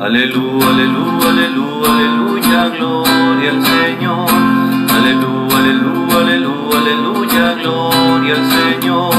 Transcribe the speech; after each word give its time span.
Aleluya, 0.00 0.68
aleluya, 0.68 1.28
aleluya, 1.28 1.90
aleluya, 1.90 2.68
gloria 2.68 3.50
al 3.50 3.62
Señor. 3.66 4.30
Aleluya, 4.94 5.56
aleluya, 5.58 6.16
aleluya, 6.18 6.78
aleluya, 6.78 7.54
gloria 7.60 8.34
al 8.36 8.44
Señor. 8.46 9.12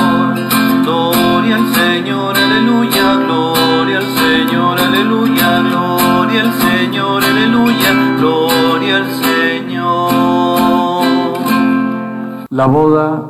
Gloria 0.85 1.55
al 1.57 1.67
Señor, 1.73 2.37
aleluya, 2.37 3.15
gloria 3.15 3.97
al 3.97 4.05
Señor, 4.05 4.79
aleluya, 4.79 5.59
gloria 5.63 6.41
al 6.43 6.53
Señor, 6.53 7.23
aleluya, 7.25 7.91
gloria 8.17 8.97
al 8.97 9.11
Señor. 9.11 10.21
La 12.51 12.67
boda 12.67 13.25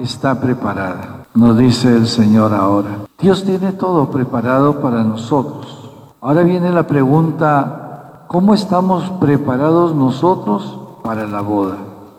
está 0.00 0.40
preparada, 0.40 1.22
nos 1.34 1.56
dice 1.56 1.96
el 1.96 2.08
Señor 2.08 2.52
ahora. 2.52 3.06
Dios 3.20 3.44
tiene 3.44 3.70
todo 3.74 4.10
preparado 4.10 4.80
para 4.80 5.04
nosotros. 5.04 5.79
Ahora 6.22 6.42
viene 6.42 6.70
la 6.70 6.86
pregunta, 6.86 8.24
¿cómo 8.28 8.52
estamos 8.52 9.08
preparados 9.20 9.94
nosotros 9.94 10.78
para 11.02 11.26
la 11.26 11.40
boda? 11.40 11.78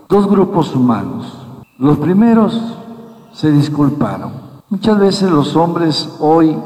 Dos 0.10 0.28
grupos 0.28 0.76
humanos. 0.76 1.38
Los 1.78 2.00
primeros 2.00 2.60
se 3.32 3.52
disculparon. 3.52 4.32
Muchas 4.70 4.98
veces 4.98 5.30
los 5.30 5.56
hombres 5.56 6.16
hoy 6.20 6.58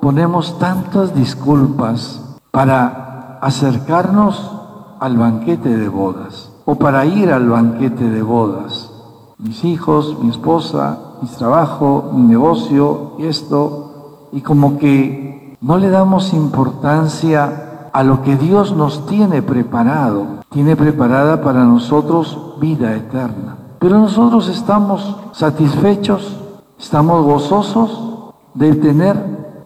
ponemos 0.00 0.60
tantas 0.60 1.12
disculpas 1.12 2.36
para 2.52 3.40
acercarnos 3.42 4.52
al 5.00 5.16
banquete 5.16 5.76
de 5.76 5.88
bodas 5.88 6.52
o 6.66 6.76
para 6.76 7.04
ir 7.04 7.32
al 7.32 7.48
banquete 7.48 8.08
de 8.08 8.22
bodas. 8.22 8.92
Mis 9.38 9.64
hijos, 9.64 10.16
mi 10.22 10.30
esposa, 10.30 11.00
mi 11.20 11.28
trabajo, 11.30 12.12
mi 12.14 12.22
negocio 12.22 13.14
esto, 13.18 14.28
y 14.30 14.40
como 14.40 14.78
que 14.78 15.35
no 15.60 15.78
le 15.78 15.90
damos 15.90 16.32
importancia 16.32 17.90
a 17.92 18.02
lo 18.02 18.22
que 18.22 18.36
Dios 18.36 18.76
nos 18.76 19.06
tiene 19.06 19.42
preparado. 19.42 20.26
Tiene 20.50 20.76
preparada 20.76 21.42
para 21.42 21.64
nosotros 21.64 22.56
vida 22.60 22.94
eterna. 22.94 23.56
Pero 23.78 23.98
nosotros 23.98 24.48
estamos 24.48 25.16
satisfechos, 25.32 26.36
estamos 26.78 27.24
gozosos 27.24 28.32
de 28.54 28.74
tener 28.74 29.16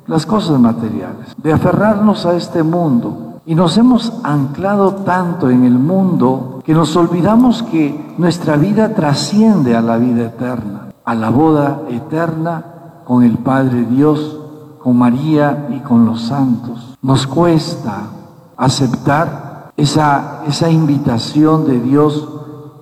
las 0.06 0.26
cosas 0.26 0.58
materiales, 0.58 1.34
de 1.36 1.52
aferrarnos 1.52 2.26
a 2.26 2.34
este 2.34 2.62
mundo. 2.62 3.40
Y 3.46 3.54
nos 3.54 3.76
hemos 3.78 4.12
anclado 4.22 4.94
tanto 4.94 5.50
en 5.50 5.64
el 5.64 5.78
mundo 5.78 6.60
que 6.64 6.74
nos 6.74 6.94
olvidamos 6.96 7.62
que 7.64 8.14
nuestra 8.18 8.56
vida 8.56 8.94
trasciende 8.94 9.76
a 9.76 9.80
la 9.80 9.96
vida 9.96 10.26
eterna, 10.26 10.92
a 11.04 11.14
la 11.14 11.30
boda 11.30 11.82
eterna 11.88 12.64
con 13.04 13.24
el 13.24 13.38
Padre 13.38 13.86
Dios 13.86 14.39
con 14.82 14.98
María 14.98 15.68
y 15.70 15.80
con 15.80 16.04
los 16.04 16.22
santos. 16.22 16.96
Nos 17.02 17.26
cuesta 17.26 18.02
aceptar 18.56 19.72
esa, 19.76 20.42
esa 20.46 20.70
invitación 20.70 21.66
de 21.66 21.80
Dios 21.80 22.28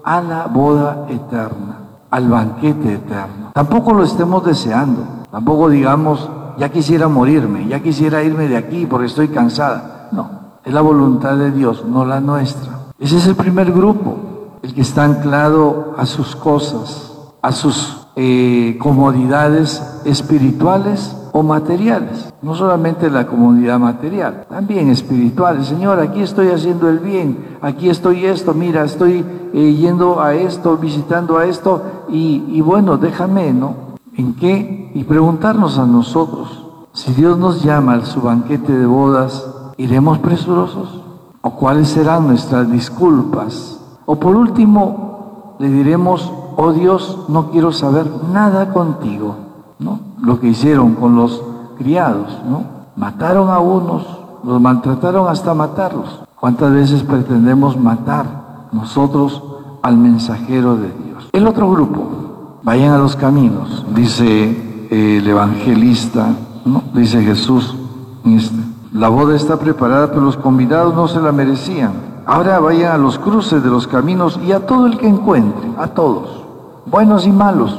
a 0.04 0.20
la 0.20 0.46
boda 0.46 1.06
eterna, 1.08 1.80
al 2.10 2.28
banquete 2.28 2.94
eterno. 2.94 3.50
Tampoco 3.52 3.92
lo 3.92 4.04
estemos 4.04 4.44
deseando, 4.44 5.04
tampoco 5.30 5.68
digamos, 5.68 6.28
ya 6.58 6.70
quisiera 6.70 7.08
morirme, 7.08 7.68
ya 7.68 7.80
quisiera 7.80 8.22
irme 8.22 8.48
de 8.48 8.56
aquí 8.56 8.86
porque 8.86 9.06
estoy 9.06 9.28
cansada. 9.28 10.08
No, 10.12 10.30
es 10.64 10.72
la 10.72 10.80
voluntad 10.80 11.36
de 11.36 11.50
Dios, 11.50 11.84
no 11.84 12.04
la 12.04 12.20
nuestra. 12.20 12.72
Ese 12.98 13.18
es 13.18 13.26
el 13.26 13.36
primer 13.36 13.72
grupo, 13.72 14.16
el 14.62 14.74
que 14.74 14.80
está 14.80 15.04
anclado 15.04 15.94
a 15.96 16.06
sus 16.06 16.34
cosas, 16.34 17.12
a 17.42 17.52
sus 17.52 17.97
eh, 18.20 18.76
comodidades 18.80 19.80
espirituales 20.04 21.16
o 21.32 21.44
materiales, 21.44 22.34
no 22.42 22.56
solamente 22.56 23.10
la 23.10 23.28
comunidad 23.28 23.78
material, 23.78 24.44
también 24.48 24.90
espirituales. 24.90 25.68
Señor, 25.68 26.00
aquí 26.00 26.22
estoy 26.22 26.48
haciendo 26.48 26.88
el 26.88 26.98
bien, 26.98 27.58
aquí 27.62 27.88
estoy 27.88 28.24
esto, 28.24 28.54
mira, 28.54 28.82
estoy 28.82 29.24
eh, 29.54 29.72
yendo 29.74 30.20
a 30.20 30.34
esto, 30.34 30.76
visitando 30.78 31.38
a 31.38 31.46
esto, 31.46 31.80
y, 32.08 32.42
y 32.48 32.60
bueno, 32.60 32.96
déjame, 32.96 33.52
¿no? 33.52 33.74
¿En 34.16 34.34
qué? 34.34 34.90
Y 34.96 35.04
preguntarnos 35.04 35.78
a 35.78 35.86
nosotros, 35.86 36.66
si 36.92 37.12
Dios 37.12 37.38
nos 37.38 37.62
llama 37.62 37.94
a 37.94 38.04
su 38.04 38.20
banquete 38.20 38.76
de 38.76 38.86
bodas, 38.86 39.46
¿iremos 39.76 40.18
presurosos? 40.18 41.04
¿O 41.40 41.52
cuáles 41.52 41.86
serán 41.86 42.26
nuestras 42.26 42.68
disculpas? 42.68 43.80
O 44.06 44.16
por 44.16 44.34
último, 44.34 45.54
le 45.60 45.68
diremos, 45.68 46.32
oh 46.60 46.72
Dios, 46.72 47.26
no 47.28 47.50
quiero 47.52 47.70
saber 47.70 48.10
nada 48.32 48.72
contigo, 48.72 49.36
¿no? 49.78 50.00
lo 50.20 50.40
que 50.40 50.48
hicieron 50.48 50.94
con 50.94 51.14
los 51.14 51.40
criados, 51.78 52.36
¿no? 52.50 52.64
Mataron 52.96 53.48
a 53.48 53.60
unos, 53.60 54.04
los 54.42 54.60
maltrataron 54.60 55.28
hasta 55.28 55.54
matarlos. 55.54 56.20
¿Cuántas 56.34 56.72
veces 56.72 57.04
pretendemos 57.04 57.76
matar 57.76 58.26
nosotros 58.72 59.40
al 59.82 59.98
mensajero 59.98 60.76
de 60.76 60.88
Dios? 60.88 61.28
El 61.32 61.46
otro 61.46 61.70
grupo, 61.70 62.58
vayan 62.64 62.92
a 62.92 62.98
los 62.98 63.14
caminos, 63.14 63.86
dice 63.94 64.88
el 64.90 65.28
evangelista, 65.28 66.26
¿no? 66.64 66.82
Dice 66.92 67.22
Jesús, 67.22 67.76
este, 68.24 68.58
la 68.92 69.08
boda 69.08 69.36
está 69.36 69.60
preparada, 69.60 70.08
pero 70.08 70.22
los 70.22 70.36
convidados 70.36 70.92
no 70.92 71.06
se 71.06 71.20
la 71.20 71.30
merecían. 71.30 71.92
Ahora 72.26 72.58
vayan 72.58 72.92
a 72.92 72.98
los 72.98 73.16
cruces 73.16 73.62
de 73.62 73.70
los 73.70 73.86
caminos 73.86 74.40
y 74.44 74.50
a 74.50 74.66
todo 74.66 74.86
el 74.86 74.98
que 74.98 75.06
encuentren, 75.06 75.76
a 75.78 75.86
todos, 75.86 76.47
buenos 76.90 77.26
y 77.26 77.30
malos, 77.30 77.78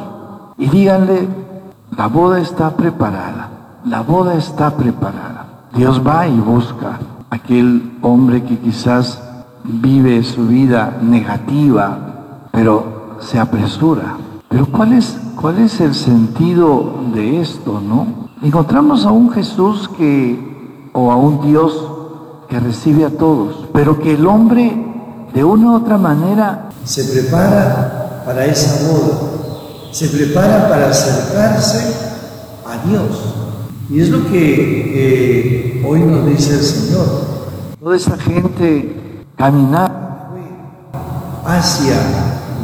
y 0.58 0.68
díganle 0.68 1.28
la 1.97 2.08
boda 2.08 2.40
está 2.40 2.70
preparada. 2.78 3.50
La 3.86 4.02
boda 4.02 4.36
está 4.36 4.72
preparada. 4.72 5.68
Dios 5.75 6.02
va 6.06 6.28
y 6.28 6.40
busca 6.40 7.00
aquel 7.30 7.98
hombre 8.02 8.44
que 8.44 8.58
quizás 8.58 9.22
vive 9.64 10.24
su 10.24 10.48
vida 10.48 10.98
negativa, 11.02 12.48
pero 12.52 13.18
se 13.19 13.40
apresura. 13.40 14.16
Pero 14.48 14.66
¿cuál 14.68 14.94
es, 14.94 15.18
cuál 15.36 15.59
es 15.59 15.81
el 15.81 15.94
sentido 15.94 17.02
de 17.14 17.42
esto, 17.42 17.81
no? 17.81 18.30
Encontramos 18.42 19.06
a 19.06 19.12
un 19.12 19.31
Jesús 19.31 19.90
que, 19.90 20.90
o 20.94 21.12
a 21.12 21.18
un 21.18 21.42
Dios 21.42 21.86
que 22.48 22.59
recibe 22.59 23.06
a 23.06 23.18
todos, 23.18 23.68
pero 23.74 24.00
que 24.00 24.14
el 24.14 24.25
hombre 24.25 24.86
de 25.34 25.44
una 25.44 25.72
u 25.72 25.75
otra 25.75 25.98
manera 25.98 26.69
se 26.84 27.03
prepara 27.03 28.09
para 28.25 28.46
esa 28.46 28.88
boda 28.88 29.40
se 29.91 30.07
prepara 30.07 30.69
para 30.69 30.90
acercarse 30.90 31.80
a 32.66 32.88
Dios. 32.88 33.07
Y 33.90 34.02
es 34.02 34.09
lo 34.09 34.30
que 34.30 35.84
hoy 35.85 36.00
nos 36.02 36.28
dice 36.28 36.53
el 36.53 36.62
Señor. 36.62 37.06
Toda 37.80 37.96
esa 37.96 38.18
gente 38.18 39.24
caminar 39.35 40.30
hacia 41.46 41.96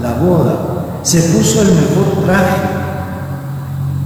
la 0.01 0.13
boda, 0.19 0.99
se 1.01 1.19
puso 1.21 1.61
el 1.61 1.69
mejor 1.69 2.25
traje. 2.25 2.61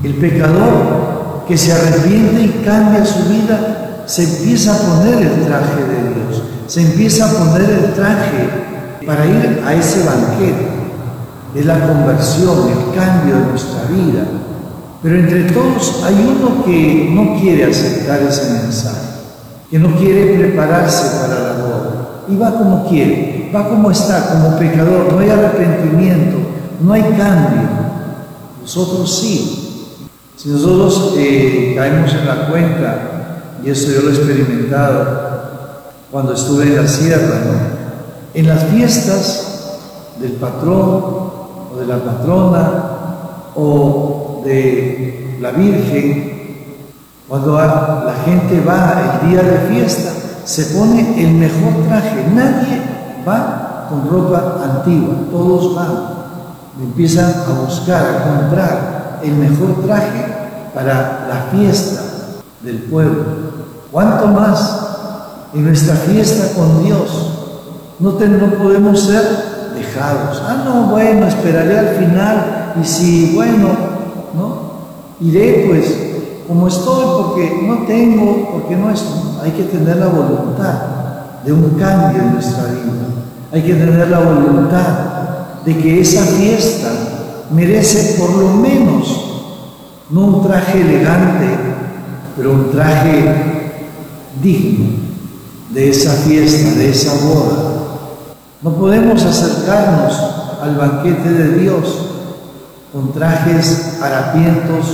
El 0.04 0.14
pecador 0.14 1.44
que 1.46 1.58
se 1.58 1.74
arrepiente 1.74 2.42
y 2.42 2.64
cambia 2.64 3.06
su 3.06 3.24
vida, 3.28 4.04
se 4.06 4.24
empieza 4.24 4.76
a 4.76 4.78
poner 4.78 5.22
el 5.22 5.46
traje 5.46 5.84
de 5.84 6.14
Dios, 6.14 6.44
se 6.68 6.82
empieza 6.84 7.26
a 7.26 7.34
poner 7.34 7.70
el 7.70 7.94
traje 7.94 8.50
para 9.06 9.26
ir 9.26 9.62
a 9.66 9.74
ese 9.74 10.06
banquete 10.06 10.80
es 11.56 11.66
la 11.66 11.88
conversión, 11.88 12.70
el 12.70 12.96
cambio 12.96 13.36
de 13.36 13.46
nuestra 13.48 13.84
vida. 13.86 14.24
Pero 15.02 15.16
entre 15.16 15.44
todos 15.44 16.04
hay 16.04 16.14
uno 16.14 16.64
que 16.66 17.10
no 17.12 17.40
quiere 17.40 17.66
aceptar 17.66 18.22
ese 18.22 18.52
mensaje, 18.52 19.08
que 19.72 19.80
no 19.80 19.96
quiere 19.96 20.38
prepararse 20.38 21.20
para 21.22 21.40
la 21.40 21.54
boda. 21.64 22.24
Y 22.28 22.36
va 22.36 22.52
como 22.52 22.88
quiere, 22.88 23.50
va 23.56 23.70
como 23.70 23.90
está, 23.90 24.30
como 24.30 24.58
pecador. 24.58 25.14
No 25.14 25.20
hay 25.20 25.30
arrepentimiento, 25.30 26.38
no 26.82 26.94
hay 26.94 27.02
cambio. 27.02 27.70
Nosotros 28.62 29.20
sí. 29.20 29.66
Si 30.36 30.50
nosotros 30.50 31.16
eh, 31.18 31.74
caemos 31.76 32.14
en 32.14 32.28
la 32.28 32.48
cuenta, 32.48 33.00
y 33.64 33.70
eso 33.70 33.92
yo 33.92 34.02
lo 34.02 34.10
he 34.10 34.14
experimentado 34.14 35.30
cuando 36.12 36.34
estuve 36.34 36.64
en 36.66 36.76
la 36.78 36.88
sierra, 36.88 37.42
en 38.34 38.48
las 38.48 38.64
fiestas 38.66 39.49
del 40.20 40.34
patrón, 40.34 41.30
de 41.78 41.86
la 41.86 41.98
patrona 41.98 42.72
o 43.56 44.42
de 44.46 45.38
la 45.42 45.52
Virgen, 45.52 46.40
cuando 47.28 47.54
la 47.58 48.16
gente 48.26 48.60
va 48.66 49.22
el 49.22 49.30
día 49.30 49.44
de 49.44 49.60
fiesta, 49.70 50.12
se 50.46 50.66
pone 50.78 51.24
el 51.24 51.34
mejor 51.36 51.86
traje. 51.88 52.26
Nadie 52.34 52.82
va 53.28 53.88
con 53.88 54.10
ropa 54.10 54.62
antigua, 54.64 55.14
todos 55.32 55.76
van. 55.76 56.20
Empiezan 56.82 57.32
a 57.48 57.66
buscar, 57.66 58.02
a 58.02 58.24
comprar 58.24 59.20
el 59.24 59.34
mejor 59.34 59.84
traje 59.86 60.26
para 60.74 61.28
la 61.30 61.52
fiesta 61.52 62.02
del 62.62 62.78
pueblo. 62.84 63.26
¿Cuánto 63.92 64.28
más 64.28 64.88
en 65.54 65.66
nuestra 65.66 65.96
fiesta 65.96 66.56
con 66.56 66.84
Dios? 66.84 67.10
No, 68.00 68.12
no 68.12 68.54
podemos 68.56 69.00
ser 69.02 69.49
Ah, 70.00 70.64
no, 70.66 70.88
bueno, 70.88 71.28
esperaré 71.28 71.78
al 71.80 71.96
final 71.96 72.74
y 72.82 72.86
si, 72.86 73.34
bueno, 73.36 73.70
¿no? 74.36 74.70
Iré 75.22 75.66
pues 75.68 76.10
como 76.48 76.68
estoy 76.68 77.06
porque 77.22 77.62
no 77.64 77.86
tengo, 77.86 78.50
porque 78.54 78.76
no 78.76 78.90
estoy. 78.90 79.20
hay 79.44 79.52
que 79.52 79.64
tener 79.64 79.98
la 79.98 80.08
voluntad 80.08 80.74
de 81.46 81.54
un 81.54 81.70
cambio 81.80 82.22
en 82.22 82.34
nuestra 82.34 82.64
vida. 82.64 82.90
Hay 83.52 83.62
que 83.62 83.74
tener 83.74 84.08
la 84.10 84.20
voluntad 84.20 84.88
de 85.66 85.78
que 85.78 86.02
esa 86.02 86.24
fiesta 86.24 86.90
merece 87.52 88.20
por 88.20 88.32
lo 88.36 88.50
menos 88.50 89.26
no 90.10 90.22
un 90.26 90.44
traje 90.44 90.82
elegante, 90.82 91.48
pero 92.36 92.54
un 92.54 92.72
traje 92.72 93.84
digno 94.42 94.90
de 95.70 95.90
esa 95.90 96.14
fiesta, 96.14 96.72
de 96.72 96.90
esa 96.90 97.14
boda. 97.26 97.69
No 98.62 98.74
podemos 98.74 99.24
acercarnos 99.24 100.20
al 100.62 100.76
banquete 100.76 101.32
de 101.32 101.60
Dios 101.60 101.96
con 102.92 103.14
trajes 103.14 104.00
harapientos, 104.02 104.86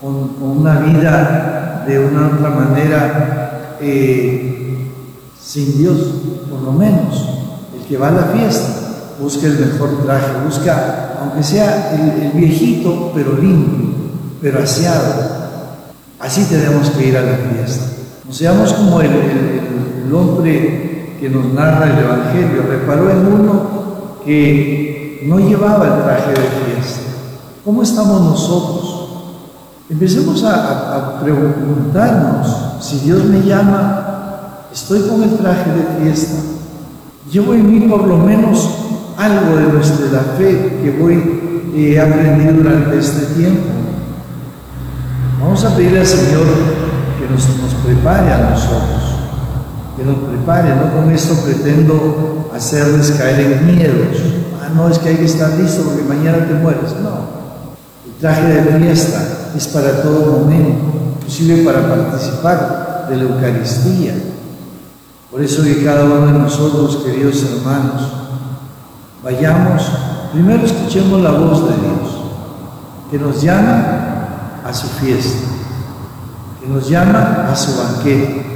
con, 0.00 0.30
una 0.40 0.78
vida 0.78 1.84
de 1.84 1.98
una 1.98 2.28
otra 2.28 2.50
manera 2.50 3.76
eh, 3.80 4.88
sin 5.40 5.78
Dios, 5.78 5.98
por 6.48 6.60
lo 6.60 6.72
menos. 6.72 7.28
El 7.76 7.88
que 7.88 7.96
va 7.96 8.08
a 8.08 8.12
la 8.12 8.24
fiesta 8.26 8.68
busca 9.20 9.48
el 9.48 9.58
mejor 9.58 10.04
traje, 10.04 10.32
busca, 10.44 11.16
aunque 11.20 11.42
sea 11.42 11.92
el, 11.92 12.30
viejito, 12.38 13.10
pero 13.12 13.32
limpio, 13.36 13.88
pero 14.40 14.62
aseado. 14.62 15.40
Así 16.20 16.44
tenemos 16.44 16.88
que 16.90 17.08
ir 17.08 17.16
a 17.16 17.22
la 17.22 17.36
fiesta. 17.36 17.84
No 18.28 18.32
seamos 18.32 18.72
como 18.74 19.00
el, 19.00 19.10
el 20.06 20.14
hombre 20.14 20.89
que 21.20 21.28
nos 21.28 21.46
narra 21.52 21.90
el 21.90 21.98
Evangelio. 22.04 22.62
Reparó 22.68 23.10
en 23.10 23.26
uno 23.26 23.62
que 24.24 25.24
no 25.26 25.38
llevaba 25.38 25.86
el 25.86 26.02
traje 26.02 26.30
de 26.30 26.74
fiesta. 26.74 27.10
¿Cómo 27.64 27.82
estamos 27.82 28.22
nosotros? 28.22 29.08
Empecemos 29.90 30.42
a, 30.44 31.20
preguntarnos, 31.22 32.76
si 32.80 33.00
Dios 33.00 33.24
me 33.24 33.42
llama, 33.42 34.66
estoy 34.72 35.00
con 35.02 35.22
el 35.22 35.36
traje 35.36 35.70
de 35.72 36.04
fiesta, 36.04 36.38
llevo 37.30 37.54
en 37.54 37.70
mí 37.70 37.88
por 37.88 38.06
lo 38.06 38.16
menos 38.18 38.70
algo 39.16 39.56
de 39.56 39.64
nuestra 39.64 40.20
fe 40.38 40.78
que 40.82 40.96
voy 40.98 41.40
he 41.74 41.94
eh, 41.94 42.00
aprendido 42.00 42.52
durante 42.54 42.98
este 42.98 43.34
tiempo. 43.34 43.68
Vamos 45.40 45.64
a 45.64 45.74
pedirle 45.76 46.00
al 46.00 46.06
Señor 46.06 46.46
que 47.18 47.32
nos, 47.32 47.48
nos 47.48 47.74
prepare 47.84 48.32
a 48.32 48.50
nosotros, 48.50 49.09
que 50.00 50.06
nos 50.06 50.16
prepare, 50.16 50.74
no 50.76 50.94
con 50.94 51.12
esto 51.12 51.34
pretendo 51.44 52.48
hacerles 52.56 53.10
caer 53.12 53.52
en 53.52 53.66
miedos. 53.66 54.16
Ah, 54.58 54.70
no, 54.74 54.88
es 54.88 54.98
que 54.98 55.10
hay 55.10 55.16
que 55.16 55.26
estar 55.26 55.50
listo 55.58 55.82
porque 55.82 56.02
mañana 56.04 56.46
te 56.46 56.54
mueres. 56.54 56.94
No. 57.02 57.40
El 58.06 58.14
traje 58.18 58.46
de 58.46 58.78
fiesta 58.78 59.50
es 59.54 59.68
para 59.68 60.00
todo 60.00 60.40
momento, 60.40 61.18
inclusive 61.18 61.64
para 61.64 61.86
participar 61.86 63.08
de 63.10 63.16
la 63.16 63.22
Eucaristía. 63.24 64.14
Por 65.30 65.42
eso 65.42 65.62
que 65.62 65.84
cada 65.84 66.04
uno 66.04 66.26
de 66.26 66.32
nosotros, 66.32 67.02
queridos 67.04 67.44
hermanos, 67.44 68.00
vayamos, 69.22 69.82
primero 70.32 70.64
escuchemos 70.64 71.20
la 71.20 71.32
voz 71.32 71.68
de 71.68 71.76
Dios, 71.76 72.22
que 73.10 73.18
nos 73.18 73.42
llama 73.42 74.62
a 74.64 74.72
su 74.72 74.86
fiesta, 74.86 75.46
que 76.58 76.66
nos 76.68 76.88
llama 76.88 77.48
a 77.50 77.54
su 77.54 77.76
banquete. 77.76 78.49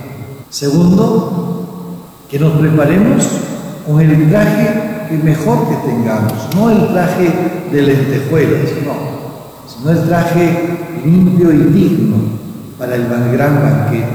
Segundo, 0.54 1.96
que 2.30 2.38
nos 2.38 2.56
preparemos 2.60 3.24
con 3.84 4.00
el 4.00 4.30
traje 4.30 5.08
que 5.08 5.16
mejor 5.18 5.68
que 5.68 5.74
tengamos, 5.84 6.32
no 6.54 6.70
el 6.70 6.92
traje 6.92 7.28
de 7.72 7.82
lentejuelas, 7.82 8.70
no, 8.86 8.94
sino 9.66 9.90
el 9.90 10.06
traje 10.06 11.00
limpio 11.04 11.52
y 11.52 11.58
digno 11.72 12.18
para 12.78 12.94
el 12.94 13.08
gran 13.32 13.62
banquete. 13.64 14.14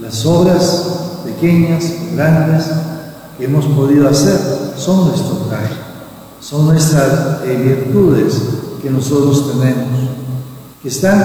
Las 0.00 0.24
obras 0.24 1.18
pequeñas 1.24 1.82
grandes 2.14 2.70
que 3.36 3.46
hemos 3.46 3.66
podido 3.66 4.08
hacer 4.08 4.38
son 4.76 5.08
nuestro 5.08 5.34
traje, 5.48 5.74
son 6.40 6.66
nuestras 6.66 7.40
eh, 7.44 7.56
virtudes 7.60 8.40
que 8.80 8.88
nosotros 8.88 9.50
tenemos, 9.50 10.10
que 10.80 10.88
están 10.88 11.24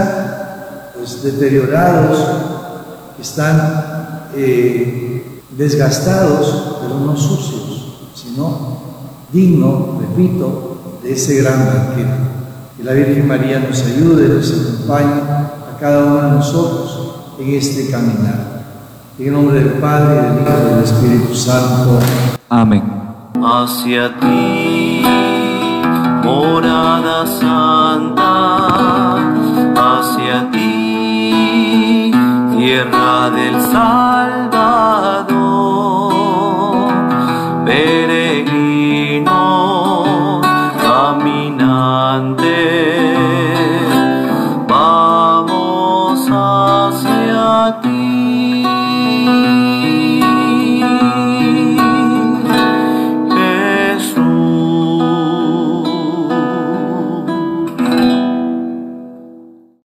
pues, 0.98 1.21
deteriorados, 1.21 2.18
que 3.15 3.21
están 3.21 4.06
eh, 4.38 5.42
desgastados, 5.57 6.78
pero 6.81 7.00
no 7.00 7.18
sucios 7.18 7.68
sino 8.13 8.78
digno, 9.31 10.00
repito, 10.00 11.00
de 11.04 11.13
ese 11.13 11.42
gran 11.42 11.66
banquete. 11.66 12.28
Que 12.78 12.84
la 12.84 12.94
Virgen 12.94 13.28
María 13.28 13.60
nos 13.60 13.84
ayude, 13.84 14.30
nos 14.30 14.51
acompañe 14.51 15.22
a 15.22 15.78
cada 15.80 16.06
uno 16.06 16.22
de 16.22 16.31
nosotros 16.31 17.36
en 17.39 17.56
este 17.56 17.89
caminar. 17.89 18.63
En 19.19 19.28
el 19.28 19.34
nombre 19.34 19.60
del 19.60 19.74
Padre, 19.74 20.16
del 20.16 20.42
Hijo 20.42 20.54
y 20.62 20.69
del 20.75 20.84
Espíritu 20.84 21.34
Santo. 21.36 22.00
Amén. 22.50 22.84
Hacia 23.44 24.19
ti, 24.19 25.01
morada 26.24 27.25
santa, 27.25 29.18
hacia 29.75 30.51
ti, 30.51 32.12
tierra 32.56 33.30
del 33.31 33.62
salvo 33.62 33.97